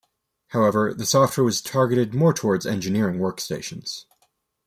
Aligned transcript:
However, 0.47 0.95
the 0.95 1.05
software 1.05 1.43
was 1.45 1.61
targeted 1.61 2.15
more 2.15 2.33
towards 2.33 2.65
engineering 2.65 3.19
workstations. 3.19 4.05